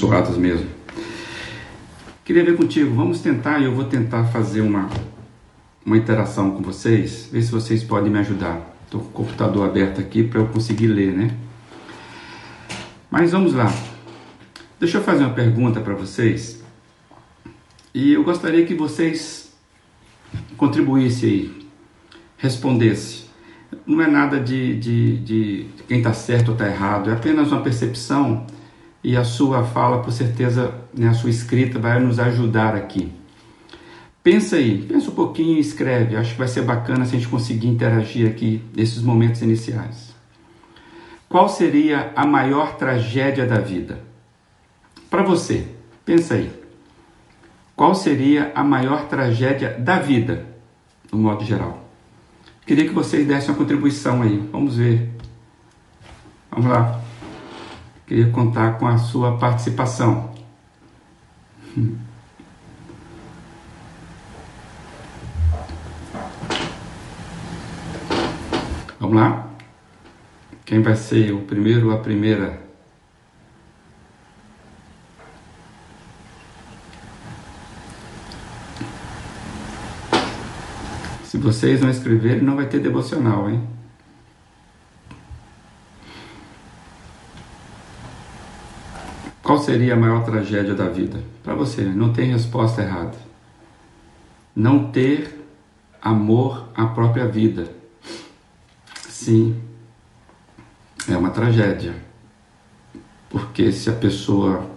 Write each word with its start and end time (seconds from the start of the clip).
abençoadas 0.00 0.36
mesmo. 0.38 0.66
Queria 2.24 2.44
ver 2.44 2.56
contigo, 2.56 2.94
vamos 2.94 3.20
tentar, 3.20 3.58
e 3.60 3.64
eu 3.64 3.74
vou 3.74 3.84
tentar 3.84 4.24
fazer 4.24 4.62
uma, 4.62 4.88
uma 5.84 5.96
interação 5.96 6.52
com 6.52 6.62
vocês, 6.62 7.28
ver 7.30 7.42
se 7.42 7.50
vocês 7.50 7.84
podem 7.84 8.10
me 8.10 8.18
ajudar. 8.18 8.76
Estou 8.84 9.00
com 9.00 9.08
o 9.08 9.12
computador 9.12 9.68
aberto 9.68 10.00
aqui 10.00 10.22
para 10.22 10.40
eu 10.40 10.46
conseguir 10.46 10.86
ler, 10.86 11.12
né? 11.12 11.36
Mas 13.10 13.32
vamos 13.32 13.52
lá. 13.52 13.72
Deixa 14.78 14.98
eu 14.98 15.02
fazer 15.02 15.24
uma 15.24 15.34
pergunta 15.34 15.80
para 15.80 15.94
vocês. 15.94 16.62
E 17.92 18.12
eu 18.12 18.24
gostaria 18.24 18.64
que 18.64 18.74
vocês 18.74 19.52
contribuíssem 20.56 21.28
aí, 21.28 21.68
respondessem. 22.38 23.28
Não 23.86 24.00
é 24.00 24.06
nada 24.06 24.40
de, 24.40 24.78
de, 24.78 25.16
de 25.18 25.66
quem 25.86 25.98
está 25.98 26.12
certo 26.12 26.48
ou 26.48 26.54
está 26.54 26.66
errado, 26.66 27.10
é 27.10 27.12
apenas 27.12 27.52
uma 27.52 27.60
percepção 27.60 28.46
e 29.02 29.16
a 29.16 29.24
sua 29.24 29.64
fala, 29.64 30.02
por 30.02 30.12
certeza, 30.12 30.74
né, 30.92 31.08
a 31.08 31.14
sua 31.14 31.30
escrita 31.30 31.78
vai 31.78 31.98
nos 31.98 32.18
ajudar 32.18 32.74
aqui. 32.74 33.12
Pensa 34.22 34.56
aí, 34.56 34.82
pensa 34.82 35.10
um 35.10 35.14
pouquinho 35.14 35.56
e 35.56 35.60
escreve. 35.60 36.16
Acho 36.16 36.32
que 36.32 36.38
vai 36.38 36.48
ser 36.48 36.62
bacana 36.62 37.06
se 37.06 37.16
a 37.16 37.18
gente 37.18 37.30
conseguir 37.30 37.68
interagir 37.68 38.28
aqui 38.28 38.62
nesses 38.76 39.02
momentos 39.02 39.40
iniciais. 39.40 40.14
Qual 41.28 41.48
seria 41.48 42.12
a 42.14 42.26
maior 42.26 42.76
tragédia 42.76 43.46
da 43.46 43.58
vida? 43.58 44.00
Para 45.08 45.22
você, 45.22 45.66
pensa 46.04 46.34
aí. 46.34 46.50
Qual 47.74 47.94
seria 47.94 48.52
a 48.54 48.62
maior 48.62 49.08
tragédia 49.08 49.70
da 49.78 49.98
vida, 49.98 50.44
no 51.10 51.18
modo 51.18 51.42
geral? 51.44 51.88
Queria 52.66 52.86
que 52.86 52.92
vocês 52.92 53.26
dessem 53.26 53.50
uma 53.50 53.56
contribuição 53.56 54.20
aí. 54.20 54.36
Vamos 54.52 54.76
ver. 54.76 55.08
Vamos 56.50 56.70
lá. 56.70 56.99
Queria 58.10 58.28
contar 58.32 58.76
com 58.76 58.88
a 58.88 58.98
sua 58.98 59.38
participação. 59.38 60.34
Vamos 68.98 69.14
lá? 69.14 69.48
Quem 70.64 70.82
vai 70.82 70.96
ser 70.96 71.32
o 71.32 71.42
primeiro 71.42 71.90
ou 71.90 71.94
a 71.94 71.98
primeira? 71.98 72.60
Se 81.22 81.38
vocês 81.38 81.80
não 81.80 81.88
escreverem, 81.88 82.42
não 82.42 82.56
vai 82.56 82.66
ter 82.66 82.80
devocional, 82.80 83.48
hein? 83.48 83.79
Qual 89.50 89.58
seria 89.58 89.94
a 89.94 89.96
maior 89.96 90.22
tragédia 90.22 90.76
da 90.76 90.88
vida? 90.88 91.20
Para 91.42 91.56
você, 91.56 91.82
não 91.82 92.12
tem 92.12 92.30
resposta 92.30 92.82
errada. 92.82 93.18
Não 94.54 94.92
ter 94.92 95.44
amor 96.00 96.68
à 96.72 96.86
própria 96.86 97.26
vida. 97.26 97.68
Sim, 99.08 99.60
é 101.08 101.16
uma 101.16 101.30
tragédia. 101.30 101.96
Porque 103.28 103.72
se 103.72 103.90
a 103.90 103.92
pessoa 103.92 104.70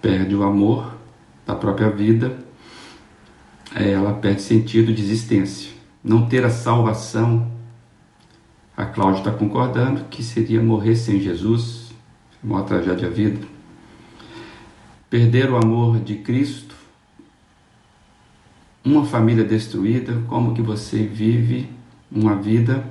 perde 0.00 0.34
o 0.34 0.44
amor 0.44 0.94
da 1.44 1.54
própria 1.54 1.90
vida, 1.90 2.38
ela 3.74 4.14
perde 4.14 4.40
sentido 4.40 4.94
de 4.94 5.02
existência. 5.02 5.72
Não 6.02 6.26
ter 6.26 6.42
a 6.42 6.48
salvação, 6.48 7.52
a 8.74 8.86
Cláudia 8.86 9.18
está 9.18 9.30
concordando 9.30 10.04
que 10.04 10.22
seria 10.22 10.62
morrer 10.62 10.96
sem 10.96 11.20
Jesus, 11.20 11.92
uma 12.42 12.62
tragédia 12.62 13.10
da 13.10 13.14
vida 13.14 13.57
perder 15.10 15.50
o 15.50 15.56
amor 15.56 15.98
de 16.00 16.16
Cristo, 16.16 16.74
uma 18.84 19.04
família 19.04 19.44
destruída, 19.44 20.22
como 20.28 20.54
que 20.54 20.62
você 20.62 21.02
vive 21.02 21.70
uma 22.10 22.34
vida 22.36 22.84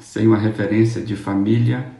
sem 0.00 0.26
uma 0.26 0.38
referência 0.38 1.02
de 1.02 1.14
família, 1.14 1.92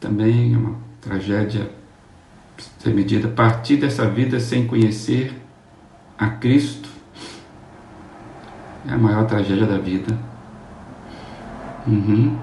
também 0.00 0.54
é 0.54 0.56
uma 0.56 0.76
tragédia 1.00 1.70
ser 2.78 2.92
medida. 2.92 3.28
Partir 3.28 3.76
dessa 3.76 4.08
vida 4.08 4.40
sem 4.40 4.66
conhecer 4.66 5.32
a 6.18 6.28
Cristo 6.28 6.88
é 8.88 8.92
a 8.92 8.98
maior 8.98 9.26
tragédia 9.26 9.66
da 9.66 9.78
vida. 9.78 10.18
Uhum. 11.86 12.36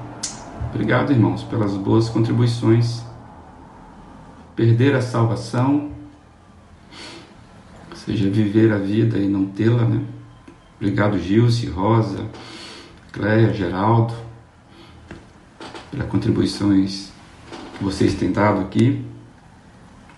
Obrigado, 0.74 1.12
irmãos, 1.12 1.44
pelas 1.44 1.76
boas 1.76 2.10
contribuições 2.10 3.09
perder 4.60 4.94
a 4.94 5.02
salvação, 5.02 5.90
ou 7.90 7.96
seja, 7.96 8.30
viver 8.30 8.74
a 8.74 8.78
vida 8.78 9.18
e 9.18 9.26
não 9.26 9.46
tê-la, 9.46 9.86
né? 9.86 10.04
Obrigado, 10.76 11.18
Gilce, 11.18 11.66
Rosa, 11.68 12.26
Cléia, 13.14 13.54
Geraldo, 13.54 14.14
pelas 15.90 16.10
contribuições 16.10 17.10
que 17.78 17.84
vocês 17.86 18.16
têm 18.16 18.34
dado 18.34 18.60
aqui. 18.60 19.02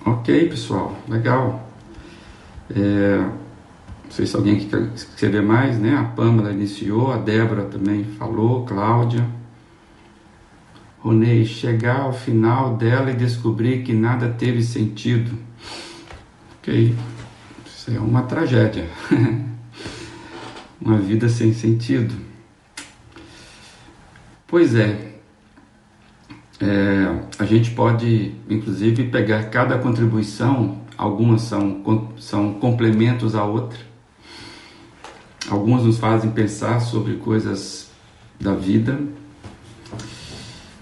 Ok, 0.03 0.50
pessoal, 0.50 0.97
legal. 1.07 1.69
É, 2.75 3.18
não 3.18 4.09
sei 4.09 4.25
se 4.25 4.35
alguém 4.35 4.59
quer 4.68 4.90
escrever 4.96 5.44
mais, 5.44 5.78
né? 5.78 5.96
A 5.96 6.03
Pamela 6.03 6.51
iniciou, 6.51 7.12
a 7.12 7.18
Débora 7.18 7.66
também 7.66 8.06
falou, 8.18 8.66
Cláudia. 8.66 9.24
Ronei, 11.01 11.45
chegar 11.45 12.01
ao 12.01 12.13
final 12.13 12.78
dela 12.78 13.09
e 13.09 13.16
descobrir 13.16 13.84
que 13.84 13.91
nada 13.91 14.29
teve 14.29 14.62
sentido. 14.62 15.35
Ok, 16.59 16.95
isso 17.66 17.91
é 17.91 18.00
uma 18.00 18.22
tragédia. 18.22 18.88
uma 20.79 21.00
vida 21.00 21.28
sem 21.28 21.53
sentido. 21.53 22.13
Pois 24.45 24.75
é, 24.75 25.13
é, 26.59 27.19
a 27.39 27.45
gente 27.45 27.72
pode, 27.72 28.35
inclusive, 28.47 29.06
pegar 29.06 29.45
cada 29.45 29.79
contribuição, 29.79 30.81
algumas 30.95 31.41
são, 31.41 31.81
são 32.19 32.53
complementos 32.53 33.33
à 33.33 33.44
outra, 33.44 33.79
algumas 35.50 35.83
nos 35.83 35.97
fazem 35.97 36.29
pensar 36.29 36.79
sobre 36.79 37.16
coisas 37.16 37.89
da 38.39 38.53
vida, 38.53 39.00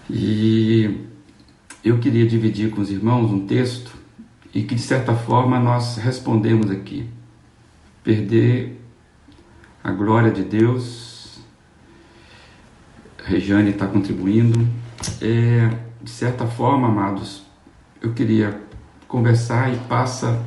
e 0.10 1.06
eu 1.84 2.00
queria 2.00 2.28
dividir 2.28 2.72
com 2.72 2.82
os 2.82 2.90
irmãos 2.90 3.32
um 3.32 3.46
texto 3.46 3.96
e 4.54 4.64
que 4.64 4.74
de 4.74 4.82
certa 4.82 5.14
forma 5.14 5.60
nós 5.60 5.98
respondemos 5.98 6.72
aqui. 6.72 7.08
Perder 8.04 8.82
a 9.84 9.92
glória 9.92 10.32
de 10.32 10.44
Deus, 10.44 11.40
Rejane 13.24 13.70
está 13.70 13.86
contribuindo. 13.86 14.68
É, 15.22 15.70
de 16.02 16.10
certa 16.10 16.48
forma, 16.48 16.88
amados, 16.88 17.44
eu 18.02 18.14
queria 18.14 18.60
conversar 19.08 19.72
e 19.72 19.78
passa 19.88 20.44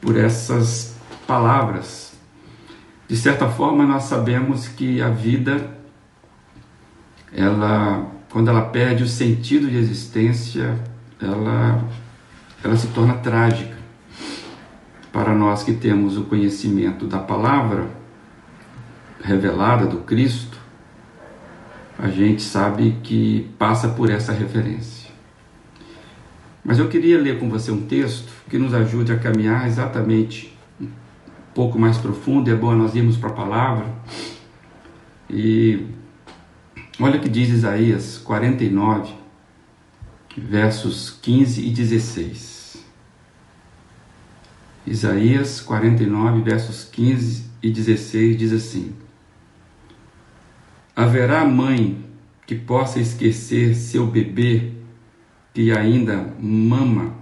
por 0.00 0.16
essas 0.16 0.96
palavras. 1.26 2.14
De 3.06 3.16
certa 3.16 3.48
forma, 3.48 3.84
nós 3.84 4.04
sabemos 4.04 4.66
que 4.66 5.02
a 5.02 5.10
vida 5.10 5.81
ela, 7.34 8.06
quando 8.30 8.48
ela 8.48 8.62
perde 8.62 9.02
o 9.02 9.08
sentido 9.08 9.68
de 9.68 9.76
existência, 9.76 10.78
ela, 11.20 11.82
ela 12.62 12.76
se 12.76 12.88
torna 12.88 13.14
trágica. 13.14 13.76
Para 15.12 15.34
nós 15.34 15.62
que 15.62 15.72
temos 15.74 16.16
o 16.16 16.24
conhecimento 16.24 17.06
da 17.06 17.18
palavra 17.18 17.88
revelada 19.22 19.86
do 19.86 19.98
Cristo, 19.98 20.58
a 21.98 22.08
gente 22.08 22.42
sabe 22.42 22.98
que 23.02 23.50
passa 23.58 23.88
por 23.88 24.10
essa 24.10 24.32
referência. 24.32 25.10
Mas 26.64 26.78
eu 26.78 26.88
queria 26.88 27.20
ler 27.20 27.38
com 27.38 27.48
você 27.48 27.70
um 27.70 27.86
texto 27.86 28.32
que 28.48 28.58
nos 28.58 28.72
ajude 28.72 29.12
a 29.12 29.18
caminhar 29.18 29.66
exatamente 29.66 30.56
um 30.80 30.88
pouco 31.54 31.78
mais 31.78 31.98
profundo. 31.98 32.50
É 32.50 32.54
bom 32.54 32.74
nós 32.74 32.94
irmos 32.94 33.16
para 33.16 33.30
a 33.30 33.32
palavra 33.32 33.86
e 35.28 35.86
Olha 37.04 37.18
o 37.18 37.20
que 37.20 37.28
diz 37.28 37.48
Isaías 37.48 38.16
49, 38.16 39.12
versos 40.38 41.10
15 41.10 41.66
e 41.66 41.70
16. 41.72 42.76
Isaías 44.86 45.60
49, 45.60 46.42
versos 46.42 46.84
15 46.84 47.50
e 47.60 47.72
16 47.72 48.36
diz 48.36 48.52
assim: 48.52 48.94
Haverá 50.94 51.44
mãe 51.44 52.08
que 52.46 52.54
possa 52.54 53.00
esquecer 53.00 53.74
seu 53.74 54.06
bebê 54.06 54.70
que 55.52 55.72
ainda 55.72 56.32
mama 56.38 57.16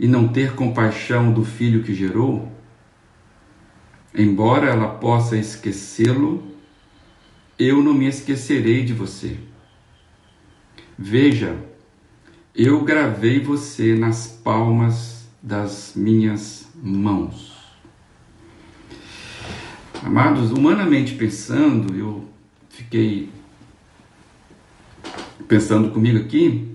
e 0.00 0.08
não 0.08 0.28
ter 0.28 0.54
compaixão 0.54 1.30
do 1.30 1.44
filho 1.44 1.82
que 1.82 1.92
gerou? 1.92 2.50
Embora 4.14 4.66
ela 4.66 4.88
possa 4.88 5.36
esquecê-lo, 5.36 6.47
eu 7.58 7.82
não 7.82 7.92
me 7.92 8.06
esquecerei 8.06 8.84
de 8.84 8.92
você. 8.92 9.36
Veja, 10.96 11.56
eu 12.54 12.82
gravei 12.84 13.40
você 13.40 13.94
nas 13.94 14.26
palmas 14.26 15.28
das 15.42 15.92
minhas 15.96 16.68
mãos. 16.82 17.56
Amados, 20.02 20.52
humanamente 20.52 21.14
pensando, 21.14 21.94
eu 21.94 22.24
fiquei 22.68 23.30
pensando 25.48 25.90
comigo 25.90 26.18
aqui, 26.18 26.68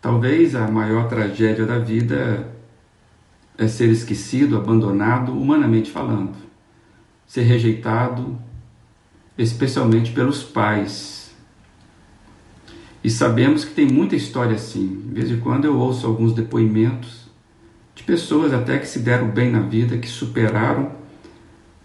talvez 0.00 0.54
a 0.54 0.68
maior 0.68 1.08
tragédia 1.08 1.64
da 1.64 1.78
vida 1.78 2.52
é 3.56 3.68
ser 3.68 3.88
esquecido, 3.90 4.56
abandonado, 4.56 5.32
humanamente 5.32 5.90
falando, 5.90 6.36
ser 7.26 7.42
rejeitado, 7.42 8.38
especialmente 9.38 10.10
pelos 10.10 10.42
pais. 10.42 11.30
E 13.02 13.08
sabemos 13.08 13.64
que 13.64 13.72
tem 13.72 13.86
muita 13.86 14.16
história 14.16 14.56
assim. 14.56 15.02
De 15.06 15.14
vez 15.14 15.30
em 15.30 15.38
quando 15.38 15.64
eu 15.64 15.78
ouço 15.78 16.06
alguns 16.06 16.34
depoimentos 16.34 17.28
de 17.94 18.02
pessoas 18.02 18.52
até 18.52 18.78
que 18.78 18.86
se 18.86 18.98
deram 18.98 19.28
bem 19.28 19.50
na 19.50 19.60
vida, 19.60 19.96
que 19.96 20.08
superaram, 20.08 20.92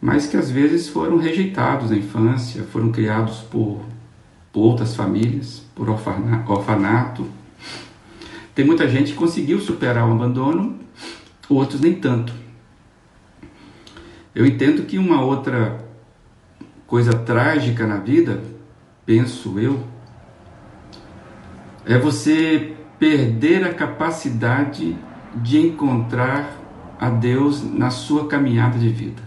mas 0.02 0.26
que 0.28 0.36
às 0.36 0.50
vezes 0.50 0.90
foram 0.90 1.18
rejeitados 1.18 1.92
na 1.92 1.98
infância, 1.98 2.64
foram 2.64 2.92
criados 2.92 3.38
por, 3.38 3.82
por 4.52 4.62
outras 4.62 4.96
famílias, 4.96 5.64
por 5.76 5.88
orfanato. 5.90 7.28
Tem 8.54 8.66
muita 8.66 8.88
gente 8.88 9.14
que 9.14 9.18
conseguiu 9.18 9.60
superar 9.60 10.08
o 10.08 10.12
abandono 10.12 10.80
outros 11.50 11.82
nem 11.82 11.94
tanto. 11.94 12.34
Eu 14.34 14.46
entendo 14.46 14.84
que 14.84 14.98
uma 14.98 15.22
outra 15.22 15.82
coisa 16.88 17.13
trágica 17.13 17.88
na 17.88 17.97
vida, 17.97 18.44
penso 19.06 19.59
eu, 19.59 19.83
é 21.85 21.97
você 21.97 22.75
perder 22.97 23.63
a 23.63 23.74
capacidade 23.74 24.95
de 25.35 25.57
encontrar 25.59 26.57
a 27.00 27.09
Deus 27.09 27.63
na 27.63 27.89
sua 27.89 28.27
caminhada 28.27 28.77
de 28.77 28.89
vida. 28.89 29.21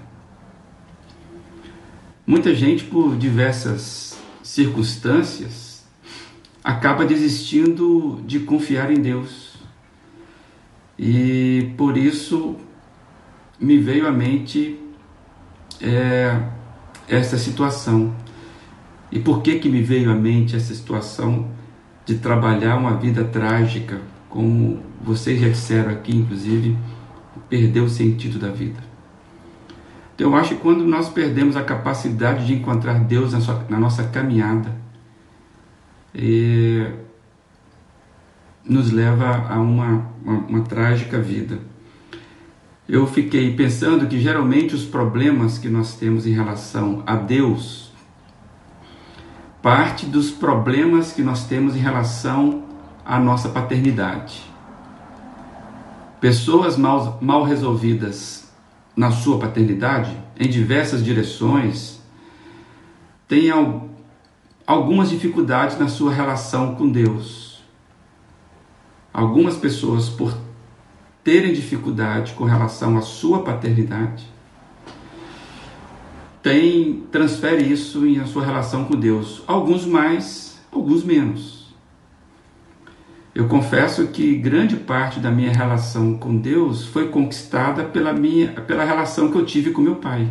Muita 2.27 2.55
gente, 2.55 2.85
por 2.85 3.17
diversas 3.17 4.19
circunstâncias, 4.43 5.85
acaba 6.65 7.05
desistindo 7.05 8.21
de 8.27 8.41
confiar 8.41 8.91
em 8.91 9.01
Deus 9.01 9.57
e 10.99 11.73
por 11.77 11.97
isso 11.97 12.57
me 13.61 13.79
veio 13.79 14.07
à 14.07 14.11
mente 14.11 14.81
é, 15.81 16.41
essa 17.09 17.39
situação. 17.39 18.15
E 19.11 19.19
por 19.19 19.43
que 19.43 19.59
que 19.59 19.69
me 19.69 19.83
veio 19.83 20.11
à 20.11 20.15
mente 20.15 20.57
essa 20.57 20.75
situação 20.75 21.49
de 22.05 22.17
trabalhar 22.17 22.77
uma 22.77 22.97
vida 22.97 23.25
trágica, 23.25 24.01
como 24.29 24.81
vocês 25.03 25.41
já 25.41 25.49
disseram 25.49 25.91
aqui, 25.93 26.17
inclusive, 26.17 26.77
perder 27.49 27.81
o 27.81 27.89
sentido 27.89 28.39
da 28.39 28.49
vida? 28.49 28.85
Então, 30.15 30.31
eu 30.31 30.37
acho 30.37 30.55
que 30.55 30.61
quando 30.63 30.85
nós 30.85 31.09
perdemos 31.09 31.57
a 31.57 31.63
capacidade 31.63 32.47
de 32.47 32.55
encontrar 32.55 32.99
Deus 33.01 33.33
na, 33.33 33.41
sua, 33.41 33.65
na 33.69 33.79
nossa 33.79 34.03
caminhada, 34.05 34.75
é, 36.15 36.91
nos 38.65 38.91
leva 38.91 39.47
a 39.49 39.61
uma, 39.61 40.11
uma, 40.25 40.39
uma 40.49 40.61
trágica 40.63 41.21
vida. 41.21 41.59
Eu 42.89 43.07
fiquei 43.07 43.55
pensando 43.55 44.07
que 44.07 44.21
geralmente 44.21 44.75
os 44.75 44.85
problemas 44.85 45.59
que 45.59 45.69
nós 45.69 45.95
temos 45.95 46.27
em 46.27 46.33
relação 46.33 47.03
a 47.07 47.17
Deus 47.17 47.93
parte 49.61 50.07
dos 50.07 50.31
problemas 50.31 51.13
que 51.13 51.23
nós 51.23 51.47
temos 51.49 51.75
em 51.75 51.81
relação 51.81 52.63
à 53.05 53.19
nossa 53.19 53.49
paternidade. 53.49 54.45
Pessoas 56.21 56.77
mal, 56.77 57.19
mal 57.21 57.43
resolvidas 57.43 58.49
na 58.95 59.11
sua 59.11 59.39
paternidade, 59.39 60.17
em 60.39 60.49
diversas 60.49 61.05
direções, 61.05 62.01
têm 63.27 63.51
algumas 64.65 65.11
dificuldades 65.11 65.79
na 65.79 65.89
sua 65.89 66.13
relação 66.13 66.77
com 66.77 66.89
Deus 66.89 67.47
Algumas 69.17 69.57
pessoas, 69.57 70.11
por 70.11 70.37
terem 71.27 71.53
dificuldade 71.53 72.35
com 72.35 72.45
relação 72.45 72.97
à 72.97 73.01
sua 73.01 73.43
paternidade, 73.43 74.25
tem, 76.41 77.03
transfere 77.11 77.65
isso 77.65 78.07
em 78.07 78.21
a 78.21 78.27
sua 78.27 78.45
relação 78.45 78.85
com 78.85 78.95
Deus. 78.95 79.43
Alguns 79.45 79.85
mais, 79.85 80.63
alguns 80.71 81.03
menos. 81.03 81.75
Eu 83.35 83.49
confesso 83.49 84.07
que 84.07 84.37
grande 84.37 84.77
parte 84.77 85.19
da 85.19 85.33
minha 85.33 85.51
relação 85.51 86.17
com 86.17 86.37
Deus 86.37 86.87
foi 86.87 87.09
conquistada 87.09 87.83
pela, 87.83 88.13
minha, 88.13 88.53
pela 88.61 88.85
relação 88.85 89.29
que 89.29 89.37
eu 89.37 89.45
tive 89.45 89.73
com 89.73 89.83
meu 89.83 89.97
pai. 89.97 90.31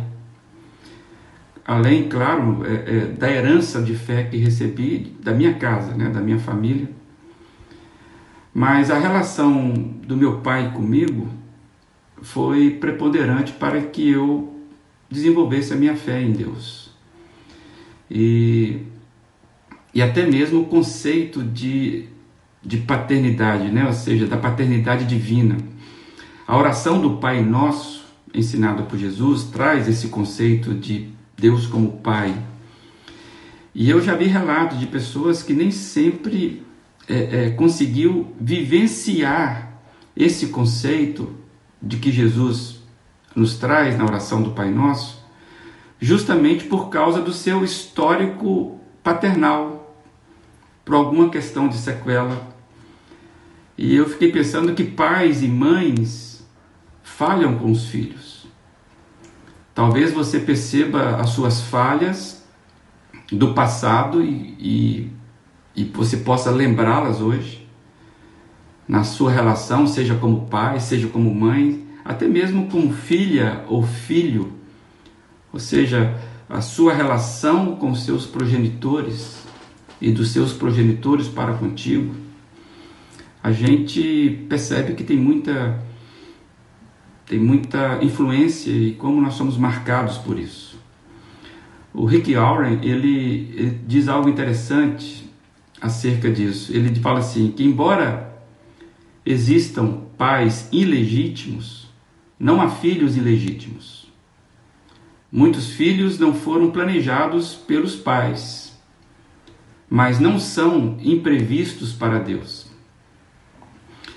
Além, 1.62 2.08
claro, 2.08 2.62
é, 2.64 2.72
é, 2.72 3.06
da 3.08 3.30
herança 3.30 3.82
de 3.82 3.94
fé 3.94 4.22
que 4.22 4.38
recebi 4.38 5.14
da 5.22 5.34
minha 5.34 5.52
casa, 5.52 5.94
né, 5.94 6.08
da 6.08 6.22
minha 6.22 6.38
família 6.38 6.88
mas 8.56 8.90
a 8.90 8.98
relação 8.98 9.70
do 10.06 10.16
meu 10.16 10.38
pai 10.38 10.72
comigo 10.72 11.28
foi 12.22 12.70
preponderante 12.70 13.52
para 13.52 13.82
que 13.82 14.08
eu 14.08 14.62
desenvolvesse 15.10 15.74
a 15.74 15.76
minha 15.76 15.94
fé 15.94 16.22
em 16.22 16.32
Deus. 16.32 16.90
E, 18.10 18.78
e 19.92 20.00
até 20.00 20.24
mesmo 20.24 20.62
o 20.62 20.64
conceito 20.64 21.42
de, 21.42 22.06
de 22.64 22.78
paternidade, 22.78 23.70
né? 23.70 23.84
ou 23.84 23.92
seja, 23.92 24.26
da 24.26 24.38
paternidade 24.38 25.04
divina. 25.04 25.58
A 26.48 26.56
oração 26.56 26.98
do 26.98 27.18
Pai 27.18 27.44
Nosso, 27.44 28.06
ensinada 28.32 28.84
por 28.84 28.98
Jesus, 28.98 29.44
traz 29.44 29.86
esse 29.86 30.08
conceito 30.08 30.72
de 30.72 31.10
Deus 31.36 31.66
como 31.66 31.98
Pai. 31.98 32.34
E 33.74 33.90
eu 33.90 34.00
já 34.00 34.14
vi 34.14 34.24
relatos 34.24 34.80
de 34.80 34.86
pessoas 34.86 35.42
que 35.42 35.52
nem 35.52 35.70
sempre 35.70 36.64
é, 37.08 37.46
é, 37.46 37.50
conseguiu 37.50 38.34
vivenciar 38.40 39.80
esse 40.16 40.48
conceito 40.48 41.34
de 41.80 41.98
que 41.98 42.10
Jesus 42.10 42.80
nos 43.34 43.56
traz 43.56 43.96
na 43.96 44.04
oração 44.04 44.42
do 44.42 44.50
Pai 44.50 44.70
Nosso, 44.70 45.24
justamente 46.00 46.64
por 46.64 46.88
causa 46.88 47.20
do 47.20 47.32
seu 47.32 47.62
histórico 47.62 48.80
paternal, 49.02 49.94
por 50.84 50.94
alguma 50.94 51.28
questão 51.28 51.68
de 51.68 51.76
sequela. 51.76 52.48
E 53.76 53.94
eu 53.94 54.08
fiquei 54.08 54.32
pensando 54.32 54.74
que 54.74 54.84
pais 54.84 55.42
e 55.42 55.48
mães 55.48 56.46
falham 57.02 57.58
com 57.58 57.70
os 57.70 57.88
filhos. 57.88 58.46
Talvez 59.74 60.12
você 60.12 60.40
perceba 60.40 61.16
as 61.16 61.30
suas 61.30 61.60
falhas 61.60 62.42
do 63.30 63.52
passado 63.52 64.22
e, 64.22 64.56
e 64.58 65.15
e 65.76 65.84
você 65.84 66.16
possa 66.16 66.50
lembrá-las 66.50 67.20
hoje, 67.20 67.66
na 68.88 69.04
sua 69.04 69.30
relação, 69.30 69.86
seja 69.86 70.14
como 70.14 70.46
pai, 70.46 70.80
seja 70.80 71.06
como 71.08 71.32
mãe, 71.34 71.84
até 72.04 72.26
mesmo 72.26 72.68
como 72.68 72.92
filha 72.92 73.64
ou 73.68 73.82
filho, 73.82 74.52
ou 75.52 75.60
seja, 75.60 76.18
a 76.48 76.60
sua 76.60 76.94
relação 76.94 77.76
com 77.76 77.94
seus 77.94 78.24
progenitores 78.24 79.44
e 80.00 80.10
dos 80.10 80.30
seus 80.30 80.52
progenitores 80.52 81.28
para 81.28 81.54
contigo, 81.54 82.14
a 83.42 83.52
gente 83.52 84.46
percebe 84.48 84.94
que 84.94 85.04
tem 85.04 85.16
muita 85.16 85.84
tem 87.26 87.40
muita 87.40 87.98
influência 88.02 88.70
e 88.70 88.94
como 88.94 89.20
nós 89.20 89.34
somos 89.34 89.56
marcados 89.56 90.16
por 90.16 90.38
isso. 90.38 90.78
O 91.92 92.04
Rick 92.04 92.32
Warren 92.32 92.78
ele, 92.82 93.50
ele 93.52 93.80
diz 93.84 94.06
algo 94.06 94.28
interessante 94.28 95.25
acerca 95.80 96.30
disso. 96.30 96.72
Ele 96.72 96.94
fala 96.96 97.20
assim: 97.20 97.50
que 97.50 97.64
embora 97.64 98.34
existam 99.24 100.02
pais 100.16 100.68
ilegítimos, 100.72 101.88
não 102.38 102.60
há 102.60 102.68
filhos 102.68 103.16
ilegítimos. 103.16 104.10
Muitos 105.30 105.70
filhos 105.70 106.18
não 106.18 106.32
foram 106.32 106.70
planejados 106.70 107.54
pelos 107.54 107.96
pais, 107.96 108.78
mas 109.90 110.20
não 110.20 110.38
são 110.38 110.96
imprevistos 111.02 111.92
para 111.92 112.18
Deus. 112.18 112.66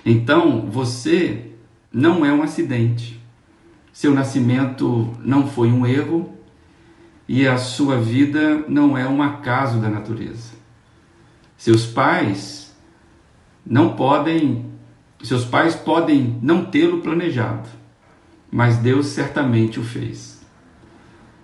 Então, 0.05 0.69
você 0.69 1.51
não 1.91 2.25
é 2.25 2.31
um 2.31 2.41
acidente. 2.41 3.19
Seu 3.91 4.13
nascimento 4.13 5.11
não 5.19 5.47
foi 5.47 5.71
um 5.71 5.85
erro 5.85 6.33
e 7.27 7.47
a 7.47 7.57
sua 7.57 7.99
vida 7.99 8.63
não 8.67 8.97
é 8.97 9.07
um 9.07 9.21
acaso 9.21 9.79
da 9.79 9.89
natureza. 9.89 10.58
Seus 11.59 11.85
pais 11.85 12.75
não 13.63 13.95
podem, 13.95 14.65
seus 15.21 15.45
pais 15.45 15.75
podem 15.75 16.39
não 16.41 16.65
tê-lo 16.65 17.01
planejado, 17.01 17.69
mas 18.51 18.77
Deus 18.77 19.05
certamente 19.07 19.79
o 19.79 19.83
fez. 19.83 20.41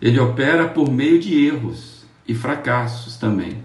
Ele 0.01 0.19
opera 0.19 0.67
por 0.67 0.91
meio 0.91 1.19
de 1.19 1.45
erros 1.45 2.03
e 2.27 2.34
fracassos 2.34 3.17
também. 3.17 3.63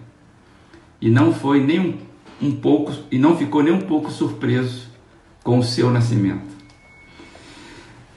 E 1.00 1.08
não 1.08 1.32
foi 1.32 1.64
nem 1.64 1.80
um 1.80 2.10
um 2.40 2.52
pouco 2.52 2.92
e 3.10 3.18
não 3.18 3.36
ficou 3.36 3.62
nem 3.62 3.72
um 3.72 3.82
pouco 3.82 4.10
surpreso 4.10 4.88
com 5.42 5.58
o 5.58 5.62
seu 5.62 5.90
nascimento. 5.90 6.58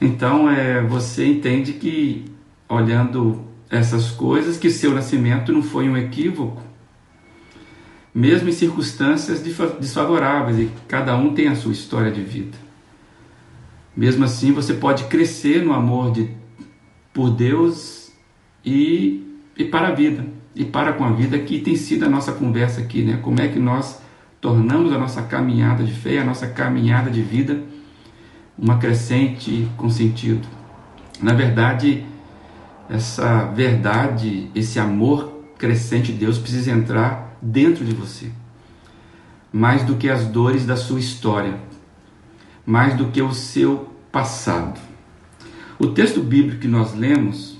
Então, 0.00 0.50
é, 0.50 0.82
você 0.82 1.26
entende 1.26 1.74
que 1.74 2.24
olhando 2.68 3.44
essas 3.70 4.10
coisas 4.10 4.56
que 4.56 4.70
seu 4.70 4.92
nascimento 4.92 5.52
não 5.52 5.62
foi 5.62 5.88
um 5.88 5.96
equívoco, 5.96 6.62
mesmo 8.14 8.48
em 8.48 8.52
circunstâncias 8.52 9.42
desfavoráveis, 9.80 10.58
e 10.58 10.70
cada 10.86 11.16
um 11.16 11.34
tem 11.34 11.48
a 11.48 11.56
sua 11.56 11.72
história 11.72 12.12
de 12.12 12.22
vida. 12.22 12.56
Mesmo 13.96 14.24
assim, 14.24 14.52
você 14.52 14.74
pode 14.74 15.04
crescer 15.04 15.64
no 15.64 15.72
amor 15.72 16.12
de, 16.12 16.30
por 17.12 17.30
Deus 17.30 18.12
e, 18.64 19.26
e 19.56 19.64
para 19.64 19.88
a 19.88 19.92
vida, 19.92 20.24
e 20.54 20.64
para 20.64 20.92
com 20.92 21.04
a 21.04 21.10
vida, 21.10 21.38
que 21.38 21.58
tem 21.58 21.74
sido 21.74 22.04
a 22.04 22.08
nossa 22.08 22.32
conversa 22.32 22.80
aqui, 22.80 23.02
né? 23.02 23.18
Como 23.20 23.40
é 23.40 23.48
que 23.48 23.58
nós 23.58 24.00
tornamos 24.40 24.92
a 24.92 24.98
nossa 24.98 25.22
caminhada 25.22 25.82
de 25.82 25.92
fé, 25.92 26.18
a 26.18 26.24
nossa 26.24 26.46
caminhada 26.46 27.10
de 27.10 27.22
vida, 27.22 27.62
uma 28.58 28.78
crescente 28.78 29.68
com 29.76 29.90
sentido. 29.90 30.46
Na 31.20 31.32
verdade, 31.32 32.04
essa 32.88 33.44
verdade, 33.46 34.50
esse 34.54 34.78
amor 34.78 35.32
crescente 35.58 36.12
de 36.12 36.18
Deus 36.18 36.38
precisa 36.38 36.70
entrar 36.70 37.33
dentro 37.44 37.84
de 37.84 37.94
você. 37.94 38.30
Mais 39.52 39.84
do 39.84 39.96
que 39.96 40.08
as 40.08 40.26
dores 40.26 40.64
da 40.64 40.76
sua 40.76 40.98
história, 40.98 41.60
mais 42.66 42.94
do 42.94 43.10
que 43.10 43.20
o 43.20 43.32
seu 43.32 43.90
passado. 44.10 44.80
O 45.78 45.88
texto 45.88 46.20
bíblico 46.20 46.60
que 46.60 46.68
nós 46.68 46.94
lemos 46.94 47.58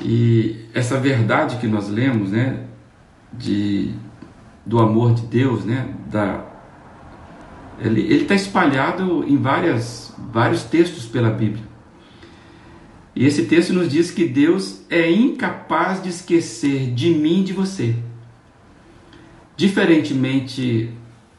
e 0.00 0.66
essa 0.72 0.98
verdade 0.98 1.56
que 1.58 1.66
nós 1.66 1.88
lemos, 1.88 2.30
né, 2.30 2.64
de 3.32 3.94
do 4.64 4.78
amor 4.78 5.14
de 5.14 5.22
Deus, 5.22 5.64
né, 5.64 5.94
da 6.10 6.44
ele 7.80 8.22
está 8.22 8.34
espalhado 8.34 9.24
em 9.26 9.36
várias, 9.36 10.12
vários 10.32 10.64
textos 10.64 11.06
pela 11.06 11.30
Bíblia. 11.30 11.62
E 13.14 13.24
esse 13.24 13.44
texto 13.46 13.72
nos 13.72 13.88
diz 13.88 14.10
que 14.10 14.26
Deus 14.26 14.82
é 14.90 15.10
incapaz 15.10 16.02
de 16.02 16.08
esquecer 16.08 16.92
de 16.92 17.10
mim 17.10 17.42
de 17.42 17.52
você. 17.52 17.94
Diferentemente 19.58 20.88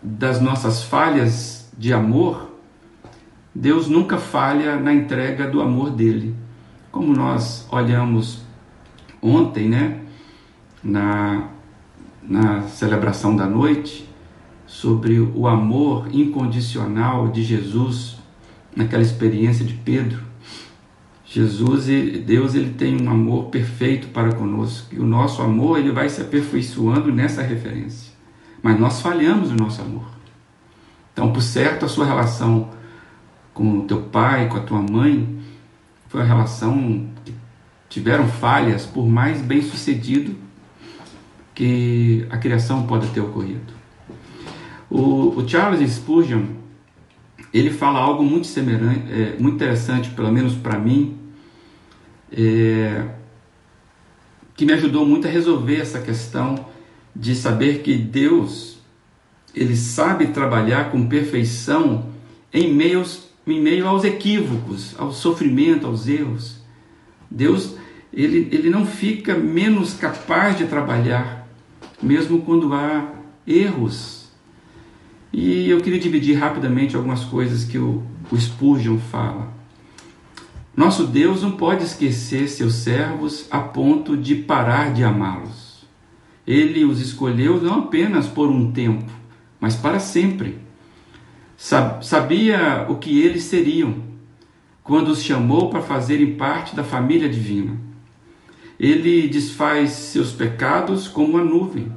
das 0.03 0.41
nossas 0.41 0.83
falhas 0.83 1.71
de 1.77 1.93
amor, 1.93 2.53
Deus 3.55 3.87
nunca 3.87 4.17
falha 4.17 4.75
na 4.75 4.93
entrega 4.93 5.47
do 5.47 5.61
amor 5.61 5.91
dele. 5.91 6.35
Como 6.91 7.13
nós 7.13 7.65
olhamos 7.71 8.43
ontem, 9.21 9.69
né, 9.69 10.01
na, 10.83 11.47
na 12.21 12.63
celebração 12.63 13.37
da 13.37 13.45
noite, 13.45 14.05
sobre 14.67 15.21
o 15.21 15.47
amor 15.47 16.13
incondicional 16.13 17.29
de 17.29 17.41
Jesus 17.41 18.17
naquela 18.75 19.01
experiência 19.01 19.63
de 19.63 19.75
Pedro. 19.75 20.21
Jesus, 21.23 21.85
Deus, 22.25 22.53
ele 22.53 22.73
tem 22.73 23.01
um 23.01 23.09
amor 23.09 23.45
perfeito 23.45 24.09
para 24.09 24.33
conosco 24.33 24.93
e 24.93 24.99
o 24.99 25.05
nosso 25.05 25.41
amor 25.41 25.79
ele 25.79 25.93
vai 25.93 26.09
se 26.09 26.19
aperfeiçoando 26.19 27.13
nessa 27.13 27.41
referência. 27.41 28.08
Mas 28.61 28.79
nós 28.79 29.01
falhamos 29.01 29.51
no 29.51 29.57
nosso 29.57 29.81
amor. 29.81 30.07
Então, 31.13 31.31
por 31.31 31.41
certo, 31.41 31.85
a 31.85 31.89
sua 31.89 32.05
relação 32.05 32.69
com 33.53 33.79
o 33.79 33.81
teu 33.85 34.01
pai, 34.03 34.47
com 34.47 34.57
a 34.57 34.61
tua 34.61 34.81
mãe, 34.81 35.39
foi 36.07 36.21
uma 36.21 36.27
relação 36.27 37.09
que 37.25 37.33
tiveram 37.89 38.27
falhas, 38.27 38.85
por 38.85 39.05
mais 39.05 39.41
bem 39.41 39.61
sucedido 39.61 40.35
que 41.53 42.25
a 42.29 42.37
criação 42.37 42.87
pode 42.87 43.07
ter 43.07 43.19
ocorrido. 43.19 43.73
O, 44.89 45.37
o 45.37 45.47
Charles 45.47 45.91
Spurgeon 45.91 46.59
ele 47.53 47.71
fala 47.71 47.99
algo 47.99 48.23
muito 48.23 48.47
semelhante, 48.47 49.11
é, 49.11 49.35
muito 49.39 49.55
interessante, 49.55 50.09
pelo 50.11 50.31
menos 50.31 50.53
para 50.53 50.77
mim, 50.77 51.17
é, 52.31 53.05
que 54.55 54.65
me 54.65 54.73
ajudou 54.73 55.05
muito 55.05 55.27
a 55.27 55.31
resolver 55.31 55.77
essa 55.77 55.99
questão 55.99 56.65
de 57.15 57.35
saber 57.35 57.81
que 57.81 57.95
Deus 57.95 58.77
ele 59.53 59.75
sabe 59.75 60.27
trabalhar 60.27 60.91
com 60.91 61.07
perfeição 61.07 62.09
em 62.53 62.73
meio, 62.73 63.03
em 63.47 63.61
meio 63.61 63.87
aos 63.87 64.03
equívocos, 64.03 64.95
ao 64.97 65.11
sofrimento, 65.11 65.87
aos 65.87 66.07
erros. 66.07 66.59
Deus 67.29 67.75
ele, 68.11 68.49
ele 68.51 68.69
não 68.69 68.85
fica 68.85 69.35
menos 69.35 69.93
capaz 69.93 70.57
de 70.57 70.65
trabalhar, 70.65 71.47
mesmo 72.01 72.41
quando 72.41 72.73
há 72.73 73.13
erros. 73.45 74.29
E 75.31 75.69
eu 75.69 75.79
queria 75.79 75.99
dividir 75.99 76.37
rapidamente 76.37 76.95
algumas 76.95 77.23
coisas 77.23 77.63
que 77.63 77.77
o, 77.77 78.03
o 78.31 78.37
Spurgeon 78.37 78.97
fala. 78.97 79.53
Nosso 80.75 81.05
Deus 81.05 81.43
não 81.43 81.51
pode 81.51 81.83
esquecer 81.83 82.47
seus 82.47 82.75
servos 82.75 83.45
a 83.51 83.59
ponto 83.59 84.17
de 84.17 84.35
parar 84.35 84.93
de 84.93 85.03
amá-los. 85.03 85.68
Ele 86.49 86.83
os 86.83 86.99
escolheu 86.99 87.61
não 87.61 87.81
apenas 87.81 88.25
por 88.25 88.49
um 88.49 88.71
tempo, 88.71 89.05
mas 89.59 89.75
para 89.75 89.99
sempre. 89.99 90.57
Sabia 91.55 92.87
o 92.89 92.95
que 92.95 93.21
eles 93.21 93.43
seriam 93.43 93.97
quando 94.83 95.09
os 95.09 95.21
chamou 95.21 95.69
para 95.69 95.83
fazerem 95.83 96.33
parte 96.33 96.75
da 96.75 96.83
família 96.83 97.29
divina. 97.29 97.77
Ele 98.79 99.27
desfaz 99.27 99.91
seus 99.91 100.31
pecados 100.31 101.07
como 101.07 101.37
a 101.37 101.43
nuvem. 101.43 101.91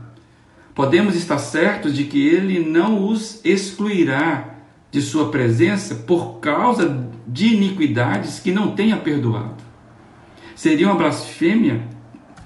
Podemos 0.75 1.16
estar 1.16 1.38
certos 1.38 1.94
de 1.94 2.04
que 2.04 2.23
ele 2.23 2.59
não 2.59 3.09
os 3.09 3.40
excluirá 3.47 4.56
de 4.90 5.00
sua 5.00 5.30
presença 5.30 5.94
por 5.94 6.40
causa 6.40 7.09
de 7.26 7.54
iniquidades 7.54 8.38
que 8.38 8.52
não 8.52 8.73
tenha 8.73 8.99
perdoado. 8.99 9.62
Seria 10.54 10.88
uma 10.88 10.97
blasfêmia 10.97 11.88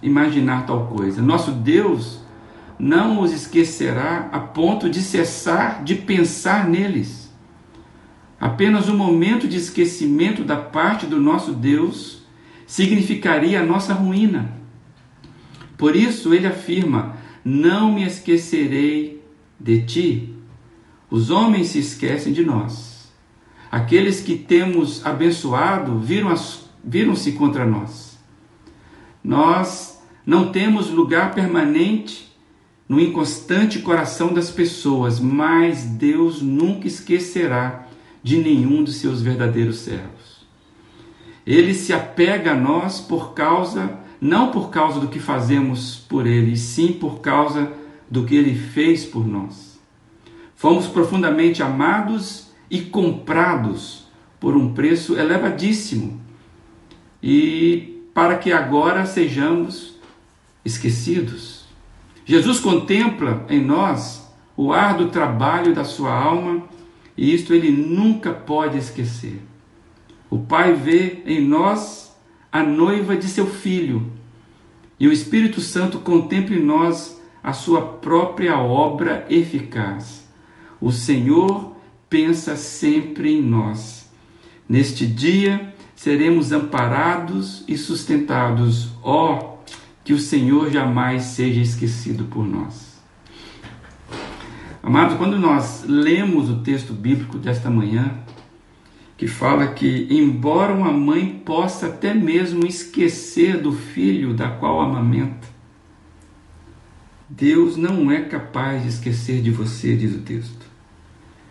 imaginar 0.06 0.66
tal 0.66 0.86
coisa. 0.86 1.20
Nosso 1.20 1.50
Deus 1.50 2.20
não 2.78 3.20
os 3.20 3.32
esquecerá 3.32 4.28
a 4.32 4.38
ponto 4.38 4.88
de 4.88 5.00
cessar 5.00 5.82
de 5.82 5.94
pensar 5.94 6.68
neles. 6.68 7.32
Apenas 8.38 8.88
um 8.88 8.96
momento 8.96 9.48
de 9.48 9.56
esquecimento 9.56 10.44
da 10.44 10.56
parte 10.56 11.06
do 11.06 11.20
nosso 11.20 11.52
Deus 11.52 12.22
significaria 12.66 13.60
a 13.60 13.66
nossa 13.66 13.94
ruína. 13.94 14.52
Por 15.76 15.96
isso 15.96 16.34
ele 16.34 16.46
afirma: 16.46 17.16
Não 17.44 17.92
me 17.92 18.04
esquecerei 18.04 19.22
de 19.58 19.82
ti. 19.82 20.34
Os 21.10 21.30
homens 21.30 21.68
se 21.68 21.78
esquecem 21.78 22.32
de 22.32 22.44
nós. 22.44 23.10
Aqueles 23.70 24.20
que 24.20 24.36
temos 24.36 25.04
abençoado 25.04 25.98
viram-se 25.98 26.66
viram 26.84 27.14
contra 27.36 27.64
nós. 27.64 28.18
Nós 29.22 29.95
não 30.26 30.50
temos 30.50 30.90
lugar 30.90 31.32
permanente 31.32 32.26
no 32.88 33.00
inconstante 33.00 33.78
coração 33.78 34.34
das 34.34 34.50
pessoas, 34.50 35.20
mas 35.20 35.84
Deus 35.84 36.42
nunca 36.42 36.88
esquecerá 36.88 37.86
de 38.22 38.38
nenhum 38.38 38.82
dos 38.82 38.96
seus 38.96 39.22
verdadeiros 39.22 39.78
servos. 39.78 40.44
Ele 41.46 41.72
se 41.74 41.92
apega 41.92 42.52
a 42.52 42.56
nós 42.56 43.00
por 43.00 43.34
causa, 43.34 44.00
não 44.20 44.50
por 44.50 44.68
causa 44.70 44.98
do 44.98 45.06
que 45.06 45.20
fazemos 45.20 45.96
por 46.08 46.26
ele, 46.26 46.52
e 46.52 46.56
sim 46.56 46.92
por 46.92 47.20
causa 47.20 47.72
do 48.10 48.24
que 48.24 48.34
ele 48.34 48.54
fez 48.54 49.04
por 49.04 49.24
nós. 49.24 49.78
Fomos 50.56 50.88
profundamente 50.88 51.62
amados 51.62 52.50
e 52.68 52.80
comprados 52.80 54.08
por 54.40 54.56
um 54.56 54.74
preço 54.74 55.16
elevadíssimo. 55.16 56.20
E 57.22 58.02
para 58.12 58.36
que 58.38 58.52
agora 58.52 59.06
sejamos 59.06 59.95
esquecidos. 60.66 61.64
Jesus 62.24 62.58
contempla 62.58 63.46
em 63.48 63.64
nós 63.64 64.28
o 64.56 64.72
árduo 64.72 65.08
trabalho 65.08 65.72
da 65.74 65.84
sua 65.84 66.12
alma 66.12 66.64
e 67.16 67.32
isto 67.32 67.54
ele 67.54 67.70
nunca 67.70 68.32
pode 68.32 68.76
esquecer. 68.76 69.40
O 70.28 70.40
Pai 70.40 70.74
vê 70.74 71.22
em 71.24 71.40
nós 71.40 72.14
a 72.50 72.62
noiva 72.62 73.16
de 73.16 73.28
seu 73.28 73.46
filho 73.46 74.10
e 74.98 75.06
o 75.06 75.12
Espírito 75.12 75.60
Santo 75.60 76.00
contempla 76.00 76.56
em 76.56 76.62
nós 76.62 77.22
a 77.42 77.52
sua 77.52 77.80
própria 77.80 78.58
obra 78.58 79.24
eficaz. 79.30 80.26
O 80.80 80.90
Senhor 80.90 81.76
pensa 82.10 82.56
sempre 82.56 83.34
em 83.34 83.42
nós. 83.42 84.10
Neste 84.68 85.06
dia 85.06 85.72
seremos 85.94 86.50
amparados 86.50 87.62
e 87.68 87.78
sustentados. 87.78 88.88
Ó, 89.02 89.55
que 90.06 90.12
o 90.12 90.20
Senhor 90.20 90.70
jamais 90.70 91.24
seja 91.24 91.60
esquecido 91.60 92.26
por 92.26 92.46
nós. 92.46 92.96
Amados, 94.80 95.16
quando 95.16 95.36
nós 95.36 95.82
lemos 95.84 96.48
o 96.48 96.62
texto 96.62 96.92
bíblico 96.92 97.38
desta 97.38 97.68
manhã, 97.68 98.20
que 99.16 99.26
fala 99.26 99.66
que, 99.66 100.06
embora 100.08 100.72
uma 100.72 100.92
mãe 100.92 101.42
possa 101.44 101.88
até 101.88 102.14
mesmo 102.14 102.64
esquecer 102.64 103.60
do 103.60 103.72
filho 103.72 104.32
da 104.32 104.48
qual 104.48 104.80
amamenta, 104.80 105.48
Deus 107.28 107.76
não 107.76 108.08
é 108.08 108.20
capaz 108.20 108.84
de 108.84 108.88
esquecer 108.90 109.42
de 109.42 109.50
você, 109.50 109.96
diz 109.96 110.14
o 110.14 110.20
texto. 110.20 110.66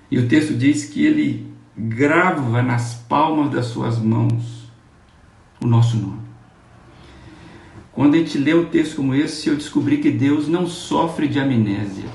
E 0.10 0.18
o 0.18 0.30
texto 0.30 0.54
diz 0.54 0.86
que 0.86 1.06
ele 1.06 1.54
grava 1.78 2.62
nas 2.62 2.94
palmas 2.94 3.52
das 3.52 3.66
suas 3.66 4.00
mãos 4.00 4.72
o 5.62 5.68
nosso 5.68 5.98
nome. 5.98 6.25
Quando 7.96 8.16
a 8.16 8.18
gente 8.18 8.38
lê 8.38 8.54
um 8.54 8.66
texto 8.66 8.98
como 8.98 9.16
esse, 9.16 9.48
eu 9.48 9.56
descobri 9.56 10.00
que 10.00 10.12
Deus 10.12 10.50
não 10.50 10.68
sofre 10.68 11.30
de 11.30 11.40
amnésia. 11.40 12.10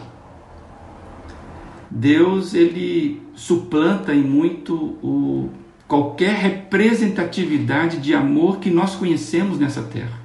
Deus 1.90 2.52
ele 2.52 3.22
suplanta 3.34 4.14
em 4.14 4.22
muito 4.22 4.74
o, 5.02 5.48
qualquer 5.88 6.34
representatividade 6.34 7.96
de 7.96 8.14
amor 8.14 8.60
que 8.60 8.70
nós 8.70 8.94
conhecemos 8.94 9.58
nessa 9.58 9.82
terra, 9.82 10.20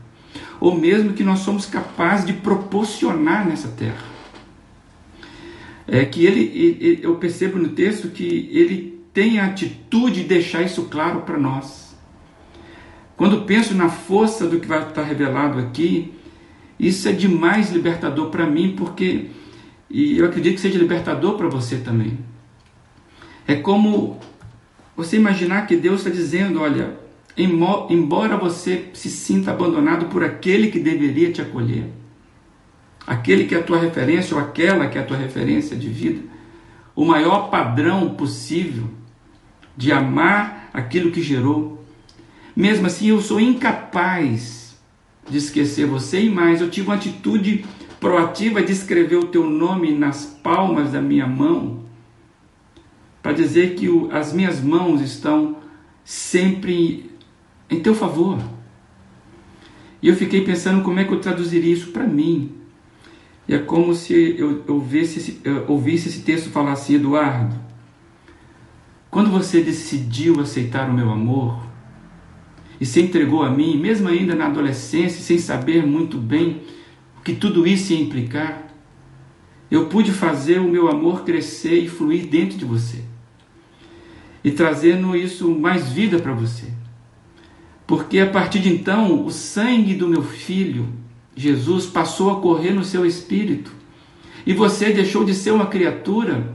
ou 0.60 0.78
mesmo 0.78 1.14
que 1.14 1.24
nós 1.24 1.40
somos 1.40 1.66
capazes 1.66 2.26
de 2.26 2.34
proporcionar 2.34 3.48
nessa 3.48 3.70
terra. 3.70 4.04
É 5.88 6.04
que 6.04 6.26
ele, 6.26 6.42
ele 6.42 7.00
eu 7.02 7.16
percebo 7.16 7.58
no 7.58 7.70
texto 7.70 8.10
que 8.10 8.50
ele 8.52 9.00
tem 9.14 9.40
a 9.40 9.46
atitude 9.46 10.22
de 10.22 10.28
deixar 10.28 10.62
isso 10.64 10.84
claro 10.84 11.22
para 11.22 11.38
nós. 11.38 11.85
Quando 13.18 13.46
penso 13.46 13.74
na 13.74 13.90
força 13.90 14.48
do 14.48 14.60
que 14.60 14.68
vai 14.68 14.82
estar 14.88 15.04
revelado 15.04 15.60
aqui, 15.60 16.14
isso 16.80 17.08
é 17.08 17.12
demais 17.12 17.72
libertador 17.72 18.30
para 18.30 18.46
mim, 18.46 18.76
porque 18.78 19.30
e 19.90 20.18
eu 20.18 20.26
acredito 20.26 20.56
que 20.56 20.62
seja 20.62 20.80
libertador 20.80 21.38
para 21.38 21.48
você 21.48 21.78
também. 21.78 22.18
É 23.48 23.56
como 23.56 24.20
você 24.96 25.16
imaginar 25.18 25.68
que 25.68 25.76
Deus 25.76 26.00
está 26.00 26.10
dizendo: 26.10 26.60
olha, 26.60 26.98
embora 27.38 28.38
você 28.38 28.90
se 28.94 29.10
sinta 29.10 29.52
abandonado 29.52 30.08
por 30.08 30.24
aquele 30.24 30.70
que 30.70 30.80
deveria 30.80 31.32
te 31.32 31.42
acolher, 31.42 31.86
aquele 33.06 33.46
que 33.46 33.56
é 33.56 33.60
a 33.60 33.64
tua 33.64 33.80
referência 33.80 34.36
ou 34.36 34.42
aquela 34.42 34.88
que 34.88 34.98
é 34.98 35.02
a 35.02 35.06
tua 35.06 35.18
referência 35.18 35.78
de 35.78 35.88
vida, 35.88 36.24
o 36.96 37.06
maior 37.06 37.50
padrão 37.50 38.16
possível 38.16 38.90
de 39.78 39.92
amar 39.92 40.70
aquilo 40.74 41.12
que 41.12 41.22
gerou. 41.22 41.85
Mesmo 42.56 42.88
assim, 42.88 43.08
eu 43.08 43.22
sou 43.22 43.40
incapaz 43.40 44.78
de 45.30 45.38
esquecer 45.38 45.86
você 45.86 46.22
e 46.22 46.30
mais, 46.30 46.62
eu 46.62 46.70
tive 46.70 46.88
uma 46.88 46.96
atitude 46.96 47.66
proativa 48.00 48.62
de 48.62 48.72
escrever 48.72 49.18
o 49.18 49.26
teu 49.26 49.50
nome 49.50 49.92
nas 49.92 50.26
palmas 50.26 50.92
da 50.92 51.02
minha 51.02 51.28
mão, 51.28 51.84
para 53.22 53.34
dizer 53.34 53.76
que 53.76 53.90
o, 53.90 54.10
as 54.12 54.32
minhas 54.32 54.62
mãos 54.62 55.02
estão 55.02 55.58
sempre 56.04 57.10
em 57.70 57.80
teu 57.80 57.96
favor. 57.96 58.40
E 60.02 60.08
eu 60.08 60.16
fiquei 60.16 60.42
pensando 60.42 60.84
como 60.84 61.00
é 61.00 61.04
que 61.04 61.12
eu 61.12 61.20
traduziria 61.20 61.74
isso 61.74 61.92
para 61.92 62.06
mim. 62.06 62.52
E 63.48 63.56
é 63.56 63.58
como 63.58 63.94
se 63.96 64.14
eu, 64.14 64.64
eu, 64.68 64.76
ouvisse, 64.76 65.42
eu 65.44 65.66
ouvisse 65.68 66.10
esse 66.10 66.22
texto 66.22 66.52
falar 66.52 66.74
assim, 66.74 66.96
Eduardo, 66.96 67.56
quando 69.10 69.32
você 69.32 69.62
decidiu 69.62 70.40
aceitar 70.40 70.90
o 70.90 70.94
meu 70.94 71.10
amor 71.10 71.60
e 72.80 72.86
se 72.86 73.02
entregou 73.02 73.44
a 73.44 73.50
mim, 73.50 73.78
mesmo 73.78 74.08
ainda 74.08 74.36
na 74.36 74.48
adolescência, 74.48 75.22
sem 75.22 75.38
saber 75.38 75.86
muito 75.86 76.18
bem 76.18 76.62
o 77.18 77.22
que 77.22 77.34
tudo 77.34 77.66
isso 77.66 77.94
ia 77.94 78.02
implicar, 78.02 78.66
eu 79.70 79.88
pude 79.88 80.12
fazer 80.12 80.60
o 80.60 80.70
meu 80.70 80.88
amor 80.88 81.24
crescer 81.24 81.80
e 81.80 81.90
fluir 81.90 82.28
dentro 82.28 82.58
de 82.58 82.66
você. 82.66 83.04
E 84.44 84.52
trazendo 84.52 85.16
isso 85.16 85.50
mais 85.50 85.90
vida 85.90 86.20
para 86.20 86.34
você. 86.34 86.68
Porque 87.88 88.20
a 88.20 88.30
partir 88.30 88.60
de 88.60 88.70
então, 88.70 89.26
o 89.26 89.32
sangue 89.32 89.96
do 89.96 90.08
meu 90.08 90.24
filho, 90.24 90.88
Jesus, 91.36 91.86
passou 91.86 92.32
a 92.32 92.42
correr 92.42 92.72
no 92.72 92.84
seu 92.84 93.06
espírito. 93.06 93.72
E 94.46 94.54
você 94.54 94.92
deixou 94.92 95.24
de 95.24 95.34
ser 95.34 95.52
uma 95.52 95.66
criatura 95.66 96.54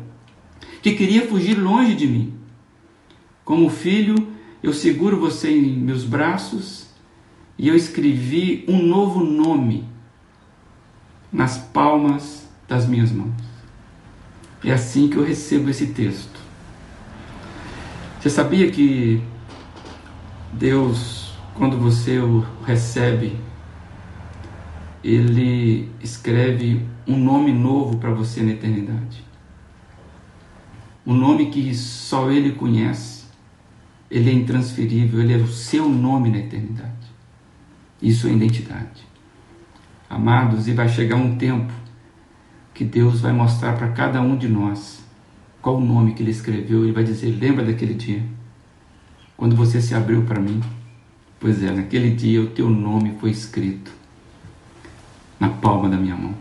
que 0.81 0.93
queria 0.93 1.27
fugir 1.27 1.55
longe 1.59 1.95
de 1.95 2.07
mim. 2.07 2.35
Como 3.45 3.69
filho, 3.69 4.29
eu 4.63 4.73
seguro 4.73 5.19
você 5.19 5.51
em 5.51 5.77
meus 5.79 6.05
braços 6.05 6.87
e 7.59 7.69
eu 7.69 7.75
escrevi 7.75 8.65
um 8.69 8.83
novo 8.83 9.25
nome 9.25 9.89
nas 11.33 11.57
palmas 11.57 12.49
das 12.69 12.87
minhas 12.87 13.11
mãos. 13.11 13.33
É 14.63 14.73
assim 14.73 15.09
que 15.09 15.17
eu 15.17 15.25
recebo 15.25 15.71
esse 15.71 15.87
texto. 15.89 16.39
Você 18.21 18.29
sabia 18.29 18.71
que 18.71 19.23
Deus, 20.53 21.33
quando 21.55 21.79
você 21.79 22.19
o 22.19 22.41
recebe, 22.67 23.39
ele 25.03 25.91
escreve 26.03 26.85
um 27.07 27.17
nome 27.17 27.53
novo 27.53 27.97
para 27.97 28.11
você 28.11 28.43
na 28.43 28.53
eternidade. 28.53 29.25
Um 31.07 31.15
nome 31.15 31.51
que 31.51 31.75
só 31.75 32.31
ele 32.31 32.53
conhece 32.53 33.20
ele 34.11 34.31
é 34.31 34.33
intransferível, 34.33 35.21
ele 35.21 35.35
é 35.35 35.37
o 35.37 35.47
seu 35.47 35.89
nome 35.89 36.31
na 36.31 36.39
eternidade. 36.39 36.91
Isso 38.03 38.27
é 38.27 38.33
identidade. 38.33 39.07
Amados, 40.09 40.67
e 40.67 40.73
vai 40.73 40.89
chegar 40.89 41.17
um 41.17 41.37
tempo 41.37 41.73
que 42.75 42.85
Deus 42.85 43.21
vai 43.21 43.33
mostrar 43.33 43.77
para 43.77 43.89
cada 43.89 44.21
um 44.21 44.37
de 44.37 44.49
nós 44.49 45.05
qual 45.63 45.77
o 45.77 45.85
nome 45.85 46.15
que 46.15 46.23
ele 46.23 46.31
escreveu 46.31 46.87
e 46.87 46.93
vai 46.93 47.05
dizer: 47.05 47.31
Lembra 47.39 47.65
daquele 47.65 47.95
dia? 47.95 48.25
Quando 49.37 49.55
você 49.55 49.81
se 49.81 49.95
abriu 49.95 50.23
para 50.23 50.41
mim? 50.41 50.61
Pois 51.39 51.63
é, 51.63 51.71
naquele 51.71 52.11
dia 52.11 52.43
o 52.43 52.49
teu 52.49 52.69
nome 52.69 53.17
foi 53.21 53.31
escrito 53.31 53.91
na 55.39 55.49
palma 55.49 55.89
da 55.89 55.97
minha 55.97 56.17
mão. 56.17 56.35